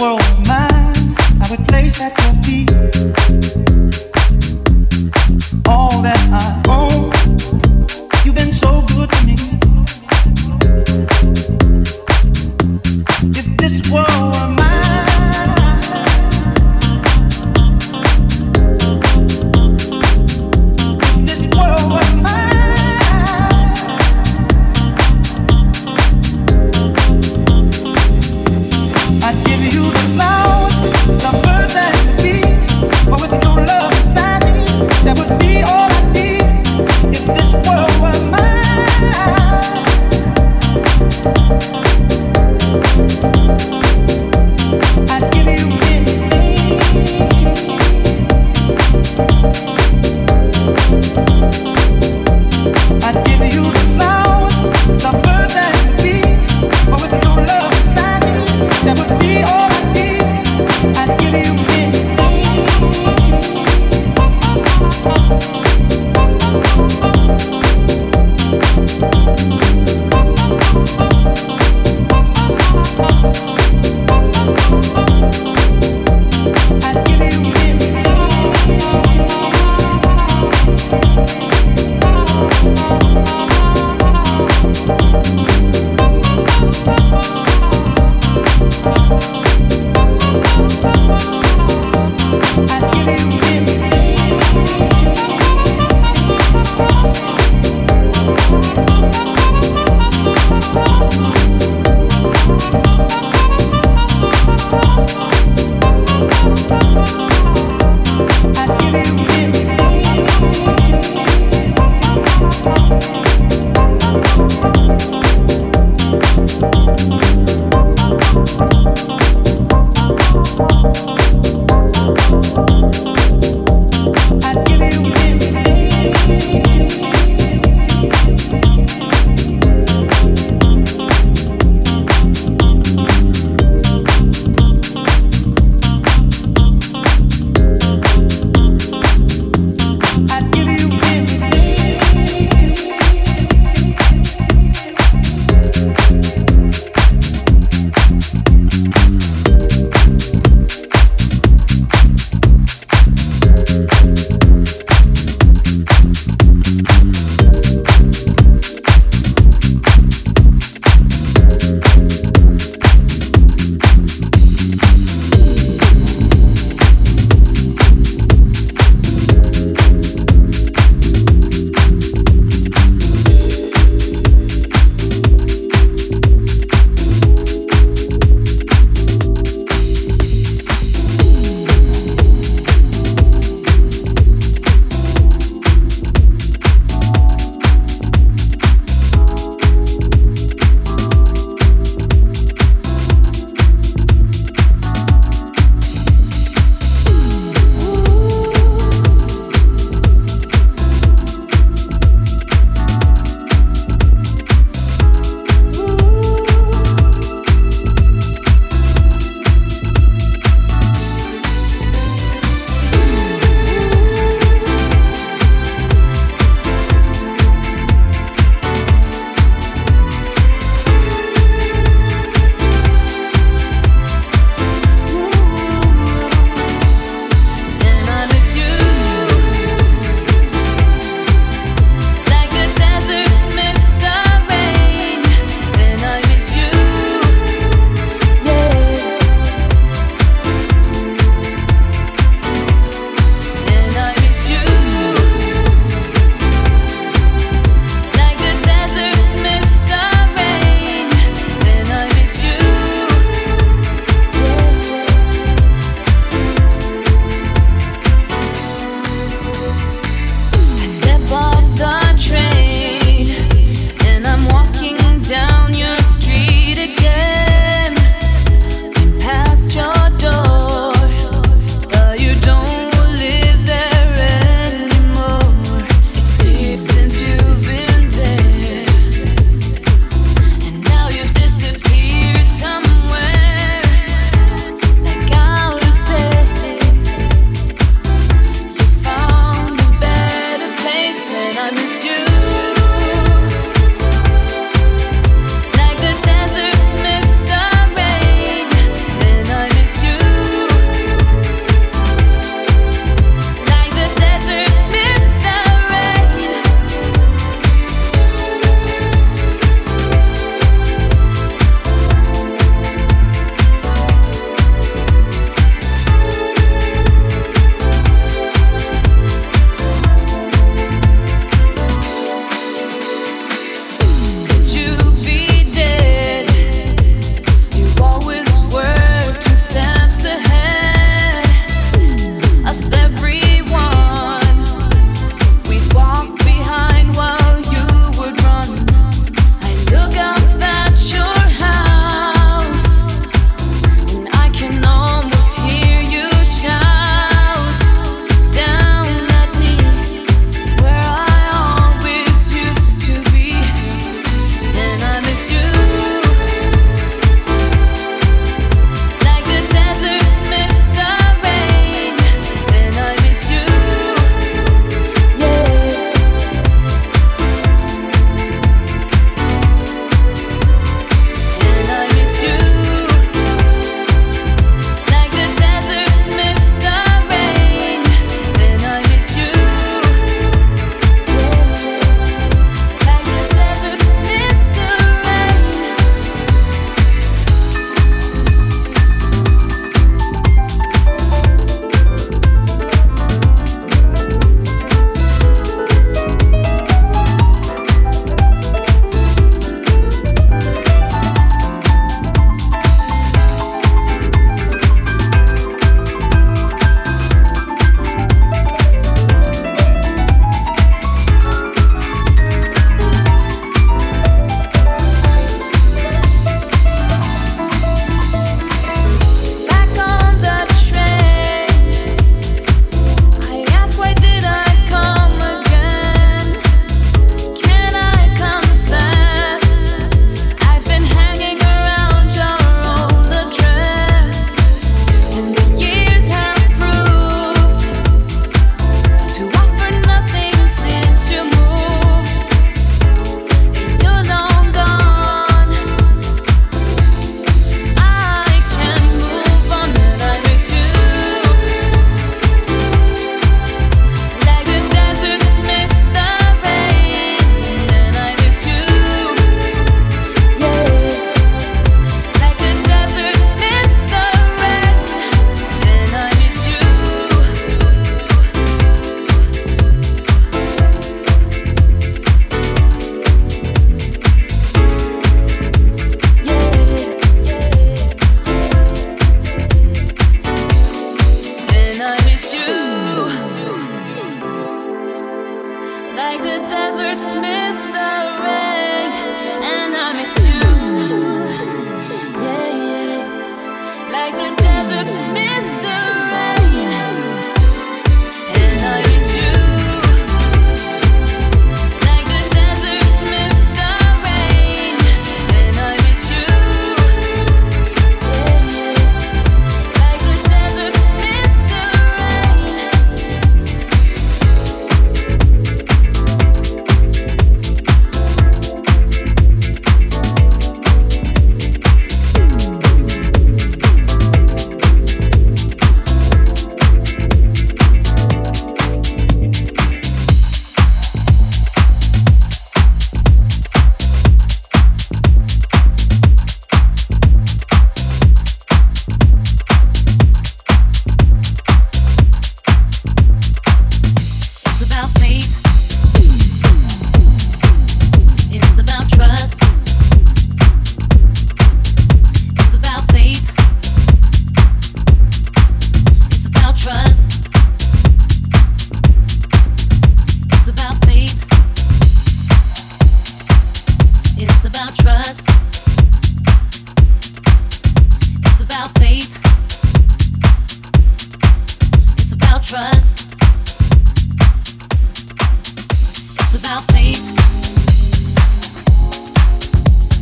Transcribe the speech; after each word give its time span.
world 0.00 0.20
of 0.20 0.46
mine, 0.46 1.16
I 1.40 1.46
would 1.50 1.66
place 1.66 1.98
that. 1.98 2.17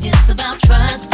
It's 0.02 0.28
about 0.28 0.60
faith. 0.60 1.05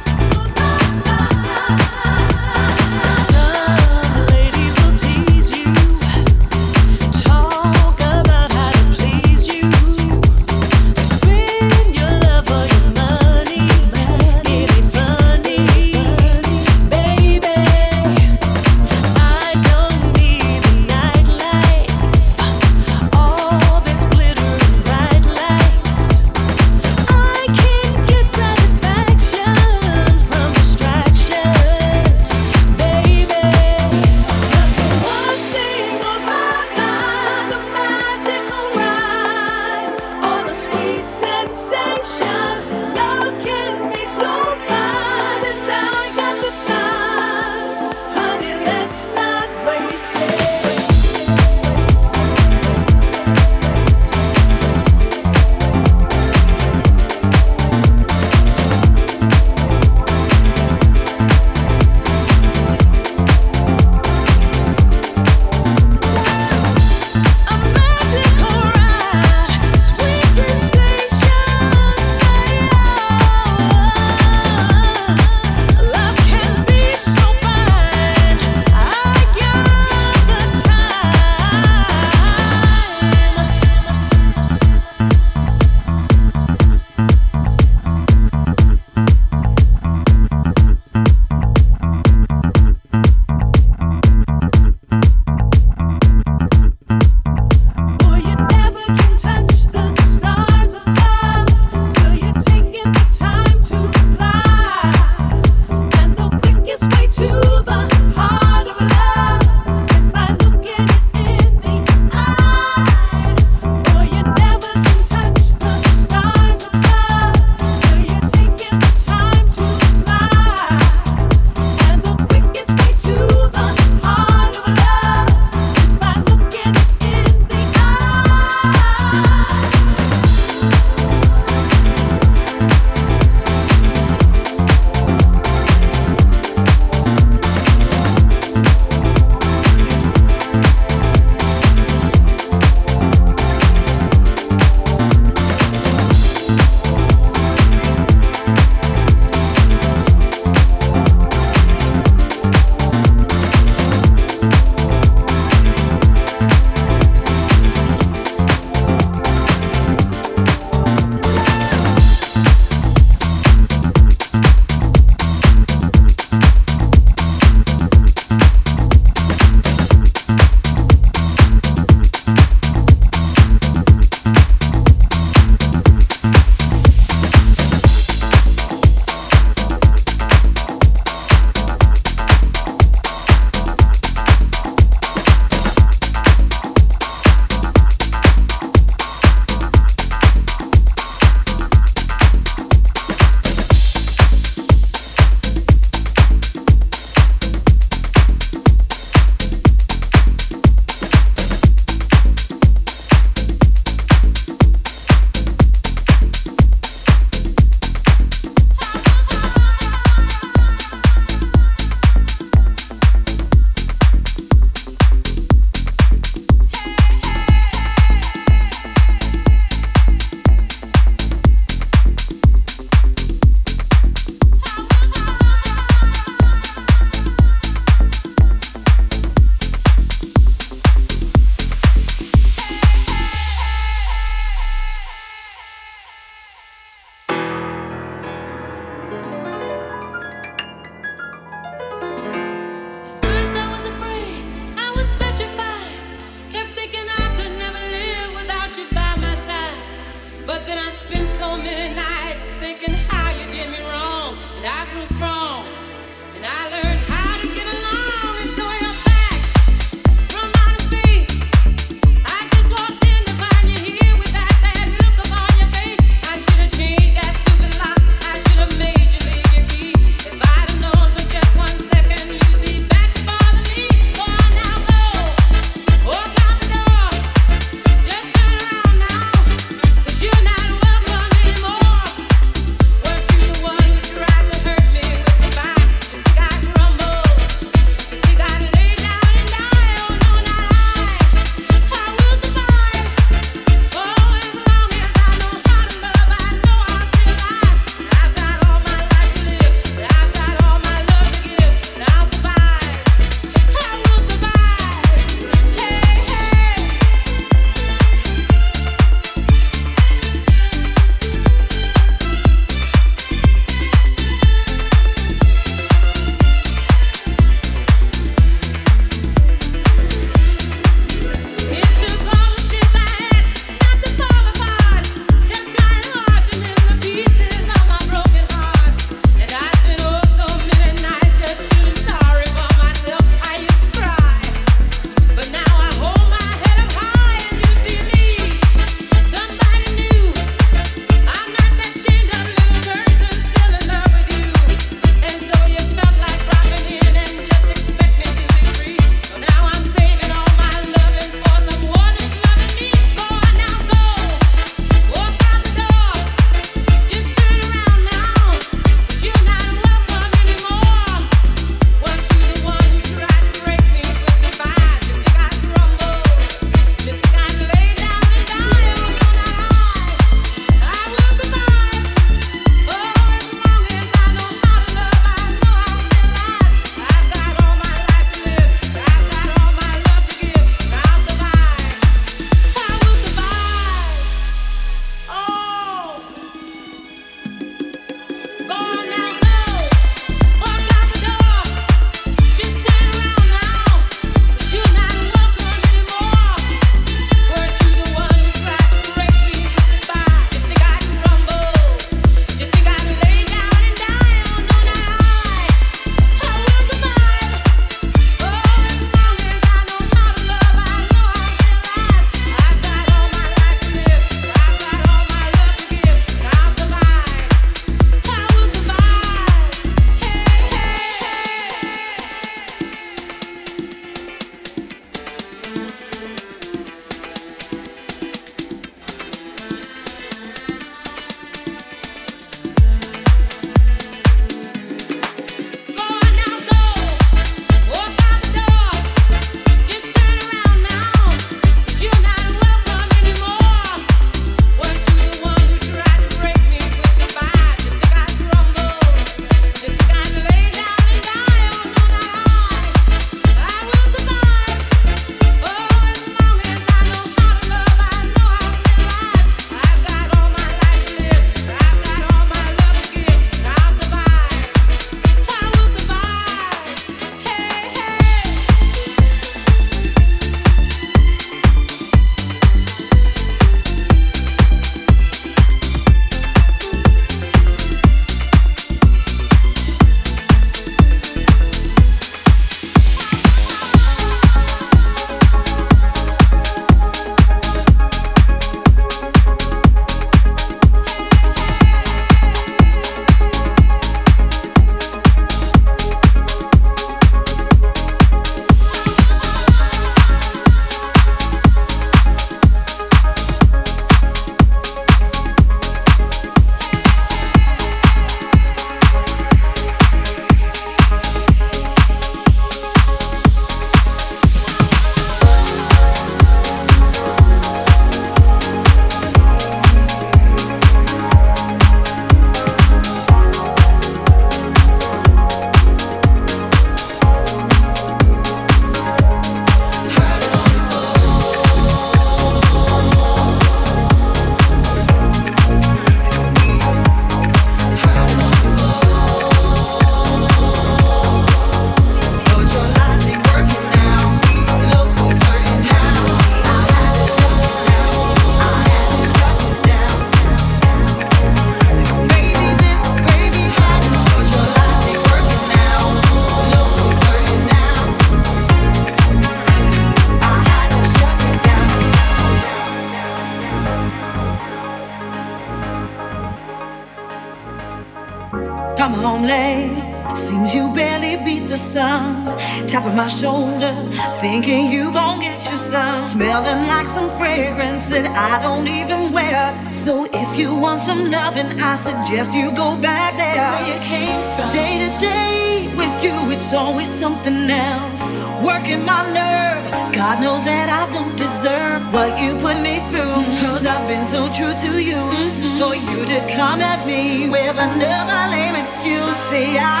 Seems 570.68 570.74
you 570.74 570.94
barely 570.94 571.36
beat 571.44 571.66
the 571.68 571.76
sun. 571.76 572.44
Tapping 572.88 573.16
my 573.16 573.28
shoulder, 573.28 573.92
thinking 574.40 574.90
you 574.90 575.10
gon' 575.12 575.40
get 575.40 575.70
you 575.70 575.78
some. 575.78 576.26
Smelling 576.26 576.86
like 576.88 577.08
some 577.08 577.30
fragrance 577.38 578.06
that 578.08 578.26
I 578.36 578.62
don't 578.62 578.86
even 578.86 579.32
wear. 579.32 579.72
So 579.90 580.26
if 580.30 580.58
you 580.58 580.74
want 580.74 581.00
some 581.00 581.30
loving, 581.30 581.80
I 581.80 581.96
suggest 581.96 582.52
you 582.54 582.70
go 582.72 582.96
back 583.00 583.36
there. 583.38 583.70
Where 583.70 583.86
you 583.88 583.98
came 584.12 584.40
from. 584.56 584.70
Day 584.72 584.94
to 585.04 585.20
day 585.20 585.94
with 585.96 586.22
you, 586.22 586.36
it's 586.50 586.72
always 586.74 587.08
something 587.08 587.70
else. 587.70 588.20
Working 588.62 589.06
my 589.06 589.22
nerve. 589.32 590.07
God 590.12 590.40
knows 590.40 590.64
that 590.64 590.88
I 590.88 591.04
don't 591.12 591.36
deserve 591.36 592.00
what 592.12 592.40
you 592.40 592.56
put 592.58 592.80
me 592.80 592.98
through. 593.12 593.44
Cause 593.60 593.86
I've 593.86 594.06
been 594.08 594.24
so 594.24 594.48
true 594.52 594.72
to 594.72 594.92
you. 595.02 595.18
Mm-hmm. 595.18 595.78
For 595.78 595.94
you 595.94 596.24
to 596.24 596.38
come 596.52 596.80
at 596.80 597.06
me 597.06 597.48
with 597.48 597.76
another 597.76 598.40
lame 598.50 598.74
excuse. 598.76 599.36
See, 599.52 599.76
I 599.76 600.00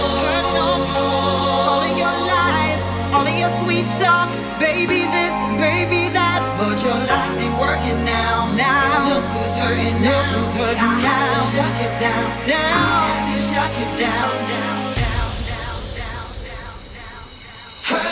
heard 0.00 0.46
no 0.54 0.68
more. 0.94 1.78
All 1.78 1.82
of 1.82 1.94
your 1.96 2.14
lies, 2.26 2.80
all 3.14 3.26
of 3.26 3.36
your 3.38 3.52
sweet 3.62 3.86
talk. 4.02 4.28
Baby 4.58 5.06
this, 5.08 5.34
baby 5.56 6.10
that. 6.12 6.42
But 6.58 6.76
your 6.84 6.98
lies 7.08 7.36
ain't 7.38 7.56
working 7.56 8.00
now. 8.04 8.52
Now, 8.52 9.08
look 9.08 9.24
who's 9.32 9.56
hurting 9.56 9.96
now. 10.04 10.20
Look 10.36 10.42
who's 10.42 10.54
hurting 10.58 10.84
I 10.84 11.00
now. 11.00 11.16
had 11.16 11.26
to 11.32 11.40
shut 11.48 11.72
you 11.80 11.90
down. 12.02 12.24
Down. 12.44 12.76
I 12.76 12.98
had 13.08 13.22
to 13.30 13.36
shut 13.38 13.70
you. 13.78 13.86
Down, 14.00 14.32
down, 14.48 14.79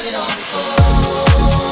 it 0.09 0.14
all 0.14 0.26
before. 0.26 1.67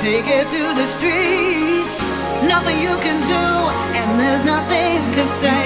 Take 0.00 0.28
it 0.28 0.48
to 0.48 0.62
the 0.76 0.86
streets. 0.86 1.96
Nothing 2.44 2.78
you 2.80 2.94
can 3.00 3.18
do, 3.24 3.46
and 3.96 4.20
there's 4.20 4.44
nothing 4.44 4.92
you 4.92 5.12
can 5.16 5.28
say. 5.40 5.64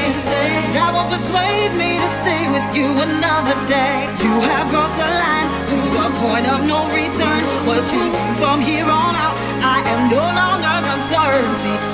That 0.74 0.94
will 0.94 1.08
persuade 1.10 1.74
me 1.74 1.98
to 1.98 2.08
stay 2.22 2.46
with 2.46 2.66
you 2.72 2.94
another 2.94 3.58
day. 3.66 4.06
You 4.22 4.34
have 4.46 4.70
crossed 4.70 4.96
the 4.96 5.10
line 5.10 5.48
to 5.74 5.78
the 5.98 6.06
point 6.22 6.46
of 6.46 6.62
no 6.62 6.86
return. 6.94 7.42
What 7.66 7.82
you 7.90 8.02
do 8.06 8.24
from 8.38 8.62
here 8.62 8.86
on 8.86 9.12
out, 9.18 9.36
I 9.66 9.82
am 9.92 10.00
no 10.14 10.22
longer 10.22 10.76
concerned. 10.86 11.50
See, 11.58 11.89